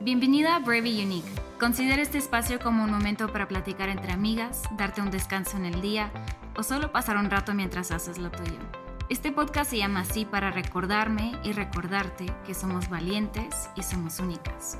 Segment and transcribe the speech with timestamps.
[0.00, 1.28] Bienvenida a Brave y Unique.
[1.58, 5.80] Considera este espacio como un momento para platicar entre amigas, darte un descanso en el
[5.80, 6.10] día
[6.54, 8.58] o solo pasar un rato mientras haces lo tuyo.
[9.08, 14.78] Este podcast se llama así para recordarme y recordarte que somos valientes y somos únicas.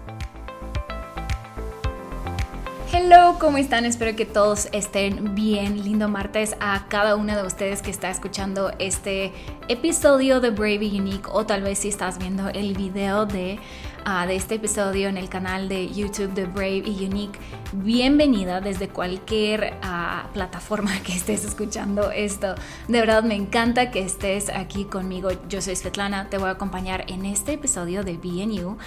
[2.98, 3.84] Hello, ¿cómo están?
[3.84, 5.84] Espero que todos estén bien.
[5.84, 9.34] Lindo martes a cada una de ustedes que está escuchando este
[9.68, 13.58] episodio de Brave y Unique o tal vez si estás viendo el video de,
[14.06, 17.38] ah, de este episodio en el canal de YouTube de Brave y Unique.
[17.74, 22.54] Bienvenida desde cualquier ah, plataforma que estés escuchando esto.
[22.88, 25.28] De verdad me encanta que estés aquí conmigo.
[25.50, 28.78] Yo soy Svetlana, te voy a acompañar en este episodio de BNU.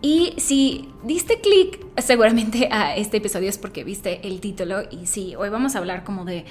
[0.00, 5.34] Y si diste clic seguramente a este episodio es porque viste el título y sí,
[5.36, 6.44] hoy vamos a hablar como de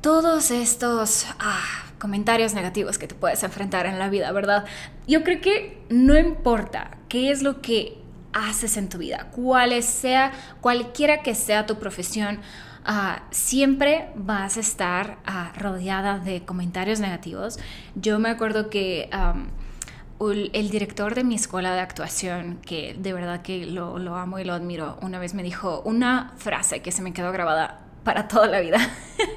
[0.00, 4.64] todos estos ah, comentarios negativos que te puedes enfrentar en la vida, ¿verdad?
[5.08, 7.98] Yo creo que no importa qué es lo que
[8.32, 12.38] haces en tu vida, cuál sea, cualquiera que sea tu profesión,
[12.84, 17.58] ah, siempre vas a estar ah, rodeada de comentarios negativos.
[17.96, 19.10] Yo me acuerdo que
[20.20, 24.44] el director de mi escuela de actuación, que de verdad que lo, lo, amo y
[24.44, 28.46] lo admiro, una vez me dijo una frase que se me quedó grabada para toda
[28.46, 28.78] la vida.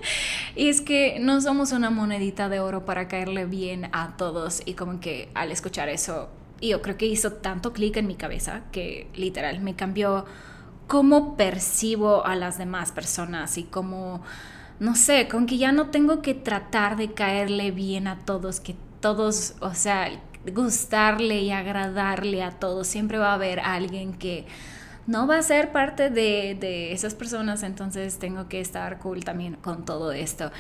[0.56, 4.62] y es que no somos una monedita de oro para caerle bien a todos.
[4.66, 6.30] Y como que al escuchar eso,
[6.62, 10.26] yo creo que hizo tanto clic en mi cabeza que literal me cambió
[10.88, 14.22] cómo percibo a las demás personas y cómo,
[14.80, 18.76] no sé, con que ya no tengo que tratar de caerle bien a todos, que
[19.00, 20.10] todos, o sea,
[20.52, 22.88] gustarle y agradarle a todos.
[22.88, 24.46] Siempre va a haber alguien que
[25.08, 29.86] no va a ser parte de, esas personas, entonces tengo que estar cool también con
[29.86, 30.52] todo esto.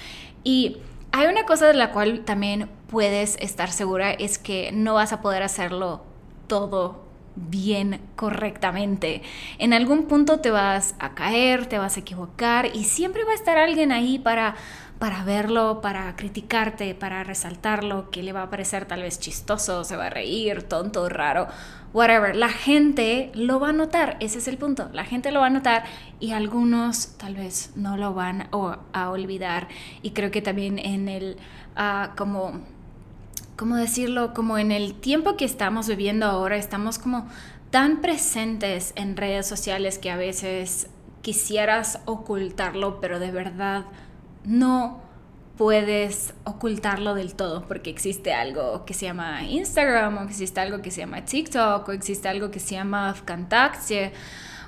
[0.43, 0.77] Y
[1.11, 5.21] hay una cosa de la cual también puedes estar segura, es que no vas a
[5.21, 6.03] poder hacerlo
[6.47, 7.03] todo
[7.35, 9.21] bien correctamente.
[9.57, 13.35] En algún punto te vas a caer, te vas a equivocar y siempre va a
[13.35, 14.55] estar alguien ahí para
[14.99, 19.97] para verlo, para criticarte, para resaltarlo, que le va a parecer tal vez chistoso, se
[19.97, 21.47] va a reír, tonto, raro,
[21.93, 22.35] whatever.
[22.35, 24.89] La gente lo va a notar, ese es el punto.
[24.93, 25.83] La gente lo va a notar
[26.19, 29.67] y algunos tal vez no lo van a olvidar.
[30.01, 31.37] Y creo que también en el,
[31.77, 32.61] uh, como,
[33.57, 34.33] ¿cómo decirlo?
[34.33, 37.27] Como en el tiempo que estamos viviendo ahora, estamos como
[37.71, 40.87] tan presentes en redes sociales que a veces
[41.21, 43.85] quisieras ocultarlo, pero de verdad
[44.45, 45.01] no
[45.57, 50.91] puedes ocultarlo del todo porque existe algo que se llama Instagram o existe algo que
[50.91, 54.11] se llama TikTok o existe algo que se llama Vkontakte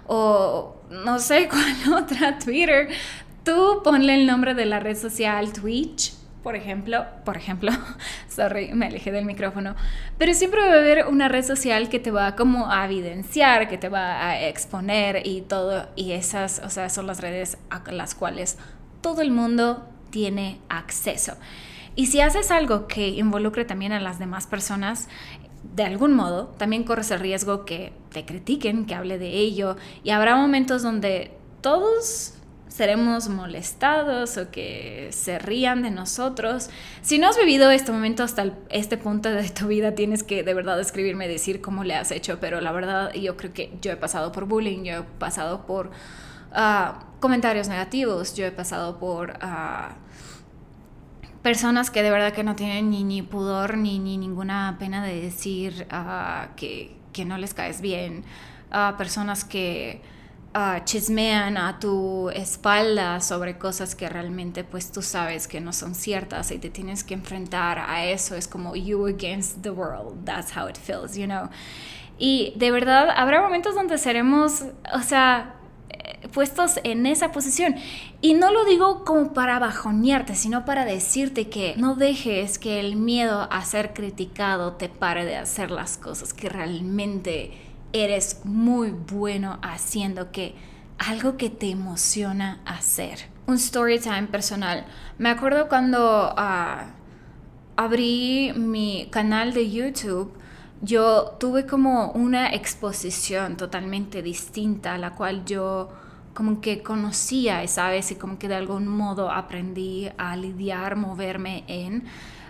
[0.08, 2.90] o no sé cuál otra, Twitter.
[3.44, 6.14] Tú ponle el nombre de la red social Twitch,
[6.44, 7.72] por ejemplo, por ejemplo,
[8.30, 9.76] sorry, me alejé del micrófono,
[10.18, 13.80] pero siempre va a haber una red social que te va como a evidenciar, que
[13.80, 18.14] te va a exponer y todo, y esas, o sea, son las redes a las
[18.14, 18.58] cuales
[19.06, 21.34] todo el mundo tiene acceso.
[21.96, 25.10] Y si haces algo que involucre también a las demás personas,
[25.76, 30.10] de algún modo, también corres el riesgo que te critiquen, que hable de ello, y
[30.10, 32.34] habrá momentos donde todos
[32.68, 36.72] seremos molestados o que se rían de nosotros.
[37.04, 40.56] Si no has vivido este momento hasta este punto de tu vida, tienes que de
[40.56, 43.98] verdad escribirme, decir cómo le has hecho, pero la verdad yo creo que yo he
[43.98, 45.92] pasado por bullying, yo he pasado por
[47.26, 48.36] comentarios negativos.
[48.36, 49.34] Yo he pasado por
[51.42, 55.22] personas que de verdad que no tienen ni, ni pudor ni, ni ninguna pena de
[55.22, 55.88] decir
[56.56, 58.26] que, que, no les caes bien.
[58.96, 60.04] personas que
[60.84, 66.52] chismean a tu espalda sobre cosas que realmente pues tú sabes que no son ciertas
[66.52, 68.36] y te tienes que enfrentar a eso.
[68.36, 70.24] Es como you against the world.
[70.26, 71.50] That's how it feels, you know.
[72.20, 74.64] Y de verdad habrá momentos donde seremos,
[74.94, 75.55] o sea,
[76.34, 77.76] puestos en esa posición.
[78.22, 82.96] Y no lo digo como para bajonearte, sino para decirte que no dejes que el
[82.96, 87.52] miedo a ser criticado te pare de hacer las cosas que realmente
[87.94, 90.56] eres muy bueno haciendo, que
[90.98, 93.30] algo que te emociona hacer.
[93.48, 94.86] Un story time personal.
[95.18, 96.88] Me acuerdo cuando ah,
[97.76, 100.34] abrí mi canal de YouTube,
[100.82, 105.90] yo tuve como una exposición totalmente distinta la cual yo
[106.34, 108.12] como que conocía, ¿sabes?
[108.12, 112.04] Y como que de algún modo aprendí a lidiar, moverme en...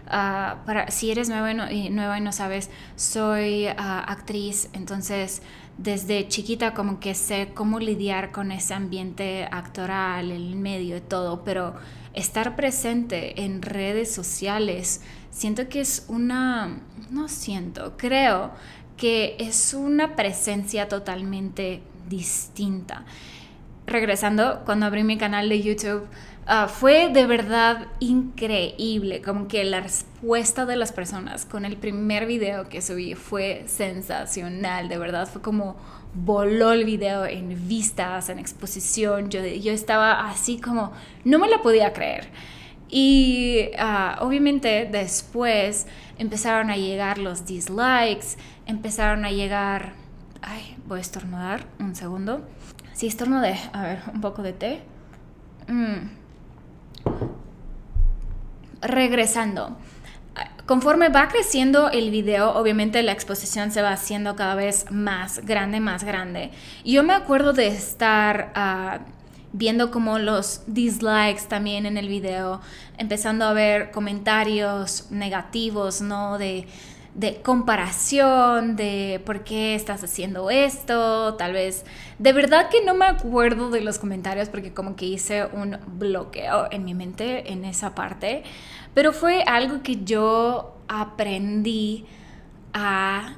[0.07, 0.57] Ah,
[0.90, 5.42] si eres nueva y, no, y, nueva y no sabes, soy ah, actriz, entonces
[5.78, 11.44] desde chiquita como que sé cómo lidiar con ese ambiente actoral, el medio y todo,
[11.44, 11.75] pero
[12.13, 16.80] estar presente en redes sociales, siento que es una,
[17.10, 18.52] no siento, creo
[18.96, 23.04] que es una presencia totalmente distinta.
[23.87, 26.07] Regresando, cuando abrí mi canal de YouTube,
[26.47, 32.25] ah, fue de verdad increíble, como que la respuesta de las personas con el primer
[32.25, 35.75] video que subí fue sensacional, de verdad, fue como
[36.15, 40.91] voló el video en vistas, en exposición, yo, yo estaba así como,
[41.23, 42.29] no me la podía creer.
[42.89, 45.85] Y ah, obviamente después
[46.17, 49.93] empezaron a llegar los dislikes, empezaron a llegar...
[50.41, 52.47] Ay, voy a estornudar un segundo.
[52.95, 53.59] Sí, estornudé.
[53.74, 54.81] A ver, un poco de té.
[55.68, 56.07] Mm.
[58.81, 59.75] Regresando.
[60.65, 65.81] Conforme va creciendo el video, obviamente la exposición se va haciendo cada vez más grande,
[65.81, 66.51] más grande.
[66.86, 69.00] Yo me acuerdo de estar ah,
[69.51, 72.62] viendo como los dislikes también en el video,
[72.97, 76.38] empezando a ver comentarios negativos, ¿no?
[76.38, 76.65] De,
[77.15, 81.85] de comparación, de por qué estás haciendo esto, tal vez.
[82.19, 86.67] De verdad que no me acuerdo de los comentarios porque como que hice un bloqueo
[86.71, 88.44] en mi mente en esa parte,
[88.94, 92.06] pero fue algo que yo aprendí
[92.73, 93.38] a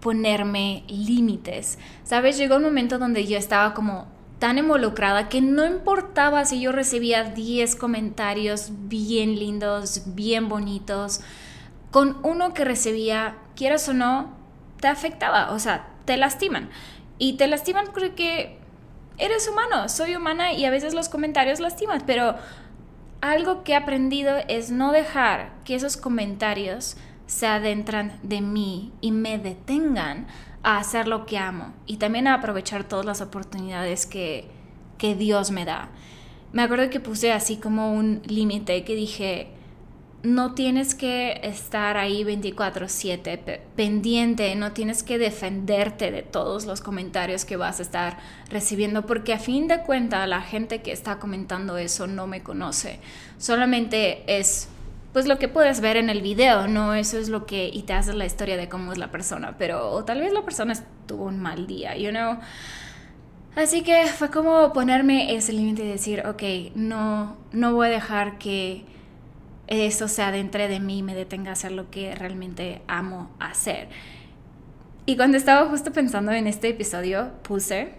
[0.00, 1.78] ponerme límites.
[2.04, 2.38] ¿Sabes?
[2.38, 4.06] Llegó un momento donde yo estaba como
[4.38, 11.20] tan involucrada que no importaba si yo recibía 10 comentarios bien lindos, bien bonitos,
[11.90, 14.32] con uno que recibía, quieras o no,
[14.80, 16.70] te afectaba, o sea, te lastiman.
[17.18, 18.58] Y te lastiman porque
[19.18, 22.36] eres humano, soy humana y a veces los comentarios lastiman, pero
[23.20, 26.96] algo que he aprendido es no dejar que esos comentarios
[27.26, 30.26] se adentran de mí y me detengan
[30.62, 34.48] a hacer lo que amo y también a aprovechar todas las oportunidades que,
[34.96, 35.88] que Dios me da.
[36.52, 39.50] Me acuerdo que puse así como un límite que dije,
[40.22, 47.44] no tienes que estar ahí 24/7 pendiente, no tienes que defenderte de todos los comentarios
[47.44, 48.18] que vas a estar
[48.50, 52.98] recibiendo, porque a fin de cuentas la gente que está comentando eso no me conoce,
[53.38, 54.68] solamente es
[55.12, 57.92] pues lo que puedes ver en el video, no eso es lo que y te
[57.92, 60.74] hace la historia de cómo es la persona, pero tal vez la persona
[61.06, 62.38] tuvo un mal día, you know.
[63.56, 66.42] Así que fue como ponerme ese límite y decir, ok,
[66.74, 68.84] no, no voy a dejar que
[69.68, 73.88] eso se adentre de mí y me detenga a hacer lo que realmente amo hacer.
[75.06, 77.94] Y cuando estaba justo pensando en este episodio, puse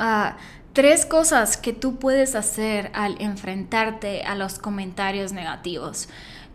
[0.00, 0.34] uh,
[0.72, 6.08] tres cosas que tú puedes hacer al enfrentarte a los comentarios negativos.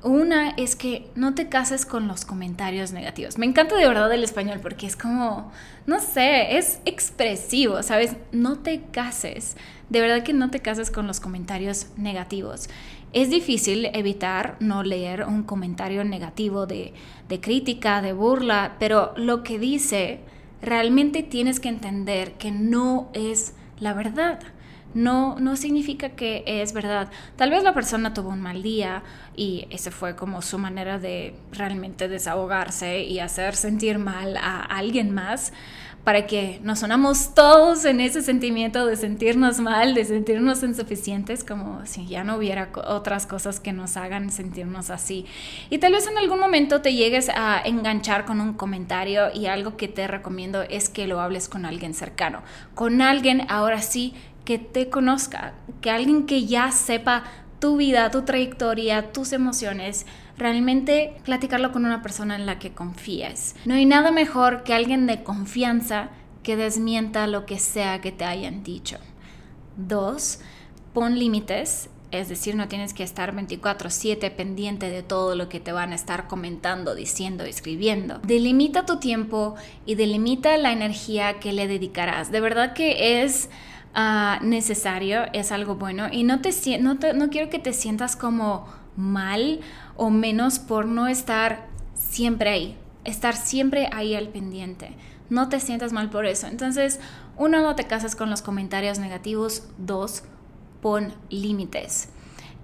[0.03, 3.37] Una es que no te cases con los comentarios negativos.
[3.37, 5.51] Me encanta de verdad el español porque es como,
[5.85, 8.15] no sé, es expresivo, ¿sabes?
[8.31, 9.57] No te cases.
[9.89, 12.67] De verdad que no te cases con los comentarios negativos.
[13.13, 16.93] Es difícil evitar no leer un comentario negativo de,
[17.41, 20.21] crítica, de burla, pero lo que dice
[20.63, 24.39] realmente tienes que entender que no es la verdad.
[24.93, 27.09] No, no significa que es verdad.
[27.35, 29.03] Tal vez la persona tuvo un mal día
[29.35, 35.11] y ese fue como su manera de realmente desahogarse y hacer sentir mal a alguien
[35.13, 35.53] más,
[36.03, 41.85] para que nos sonamos todos en ese sentimiento de sentirnos mal, de sentirnos insuficientes, como
[41.85, 45.25] si ya no hubiera otras cosas que nos hagan sentirnos así.
[45.69, 49.77] Y tal vez en algún momento te llegues a enganchar con un comentario y algo
[49.77, 52.41] que te recomiendo es que lo hables con alguien cercano,
[52.73, 57.23] con alguien ahora sí que te conozca, que alguien que ya sepa
[57.59, 60.05] tu vida, tu trayectoria, tus emociones,
[60.37, 63.55] realmente platicarlo con una persona en la que confíes.
[63.65, 66.09] No hay nada mejor que alguien de confianza
[66.41, 68.97] que desmienta lo que sea que te hayan dicho.
[69.77, 70.39] Dos,
[70.93, 75.71] pon límites, es decir, no tienes que estar 24/7 pendiente de todo lo que te
[75.71, 78.19] van a estar comentando, diciendo, escribiendo.
[78.23, 79.55] Delimita tu tiempo
[79.85, 82.31] y delimita la energía que le dedicarás.
[82.31, 83.49] De verdad que es...
[83.93, 88.65] Ah, necesario, es algo bueno y no, te, no, no quiero que te sientas como
[88.95, 89.59] mal
[89.97, 94.95] o menos por no estar siempre ahí, estar siempre ahí al pendiente.
[95.29, 96.47] No te sientas mal por eso.
[96.47, 96.99] Entonces,
[97.37, 99.63] uno, no te casas con los comentarios negativos.
[99.77, 100.23] Dos,
[100.81, 102.09] pon límites.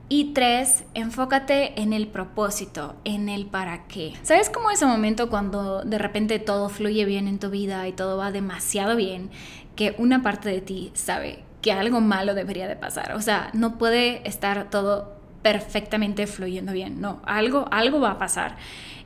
[0.09, 4.13] Y tres, enfócate en el propósito, en el para qué.
[4.23, 8.15] ¿Sabes cómo ese momento cuando de repente todo fluye bien en tu vida y todo
[8.17, 9.29] va demasiado bien,
[9.75, 13.15] que una parte de ti sabe que algo malo debería de pasar?
[13.15, 17.01] O sea, no puede estar todo perfectamente fluyendo bien.
[17.01, 18.55] No, algo, algo va a pasar.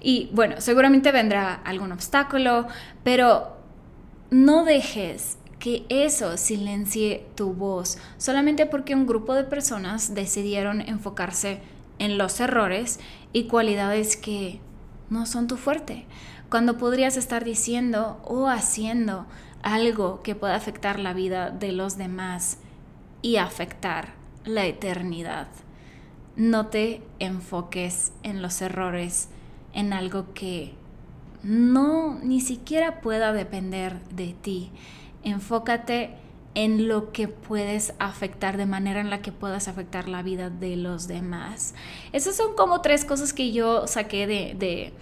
[0.01, 2.67] Y bueno, seguramente vendrá algún obstáculo,
[3.03, 3.57] pero
[4.29, 11.61] no dejes que eso silencie tu voz solamente porque un grupo de personas decidieron enfocarse
[11.99, 12.99] en los errores
[13.31, 14.59] y cualidades que
[15.11, 16.05] no son tu fuerte.
[16.49, 19.25] cuando podrías estar diciendo o haciendo
[19.61, 22.57] algo que pueda afectar la vida de los demás
[23.21, 24.09] y afectar
[24.43, 25.47] la eternidad.
[26.35, 29.29] No te enfoques en los errores,
[29.73, 30.73] en algo que
[31.43, 34.71] no ni siquiera pueda depender de ti.
[35.23, 36.15] Enfócate
[36.53, 40.75] en lo que puedes afectar, de manera en la que puedas afectar la vida de
[40.75, 41.73] los demás.
[42.11, 44.93] Esas son como tres cosas que yo saqué de,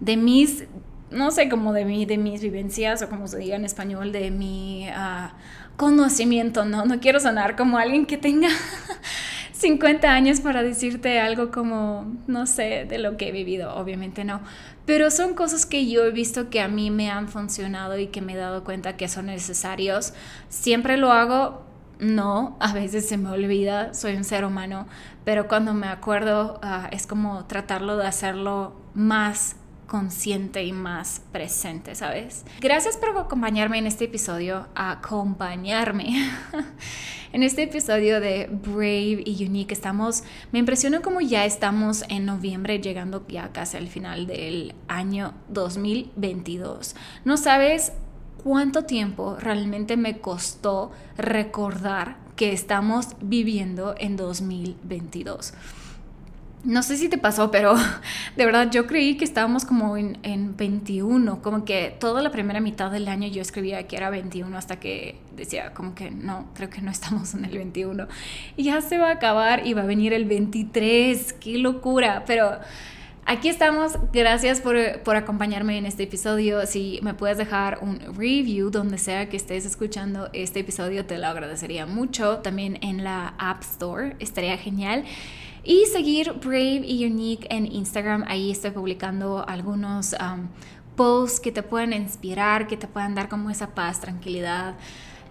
[0.00, 0.64] de, mis,
[1.10, 4.30] no sé, como de, mí, de mis vivencias o como se diga en español, de
[4.30, 5.32] mi ah,
[5.76, 6.84] conocimiento, ¿no?
[6.84, 8.48] No quiero sonar como alguien que tenga
[9.58, 14.40] 50 años para decirte algo como, no sé, de lo que he vivido, obviamente no,
[14.86, 18.20] pero son cosas que yo he visto que a mí me han funcionado y que
[18.20, 20.14] me he dado cuenta que son necesarios.
[20.48, 21.66] Siempre lo hago,
[21.98, 24.86] no, a veces se me olvida, soy un ser humano,
[25.24, 29.56] pero cuando me acuerdo ah, es como tratarlo de hacerlo más
[29.88, 32.44] consciente y más presente, ¿sabes?
[32.60, 36.30] Gracias por acompañarme en este episodio, acompañarme.
[37.32, 42.78] en este episodio de Brave y Unique estamos, me impresionó como ya estamos en noviembre,
[42.80, 46.94] llegando ya casi al final del año 2022.
[47.24, 47.92] No sabes
[48.44, 55.54] cuánto tiempo realmente me costó recordar que estamos viviendo en 2022.
[56.64, 57.74] No sé si te pasó, pero
[58.36, 62.60] de verdad yo creí que estábamos como en, en, 21, como que toda la primera
[62.60, 66.68] mitad del año yo escribía que era 21 hasta que decía como que no, creo
[66.68, 68.08] que no estamos en el 21.
[68.56, 72.58] Y ya se va a acabar y va a venir el 23, qué locura, pero
[73.28, 76.66] aquí estamos, gracias por, por acompañarme en este episodio.
[76.66, 81.26] Si me puedes dejar un review donde sea que estés escuchando este episodio, te lo
[81.26, 82.38] agradecería mucho.
[82.38, 85.04] También en la App Store, estaría genial.
[85.62, 88.24] Y seguir Brave y Unique en Instagram.
[88.26, 90.48] Ahí estoy publicando algunos um,
[90.96, 94.74] posts que te pueden inspirar, que te puedan dar como esa paz, tranquilidad.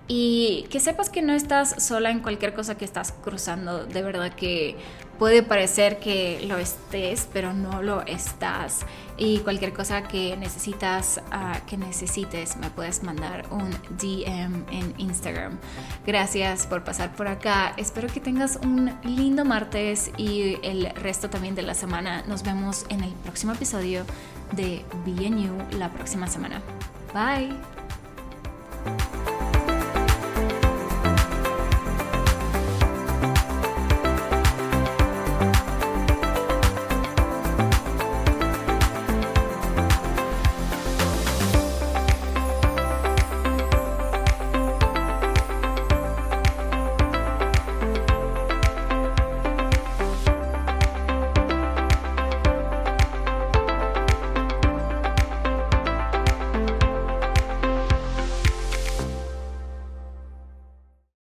[0.08, 3.86] Y que sepas que no estás sola en cualquier cosa que estás cruzando.
[3.86, 4.78] De verdad que
[5.18, 8.86] puede parecer que lo estés, pero no lo estás.
[9.18, 15.58] Y cualquier cosa que necesitas, uh, que necesites, me puedes mandar un DM en Instagram.
[16.06, 17.74] Gracias por pasar por acá.
[17.78, 22.24] Espero que tengas un lindo martes y el resto también de la semana.
[22.28, 24.06] Nos vemos en el próximo episodio
[24.52, 26.62] de BNU la próxima semana.
[27.14, 27.56] Bye.